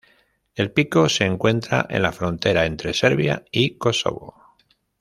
[0.55, 4.57] El pico se encuentra en la frontera entre Serbia y Kosovo.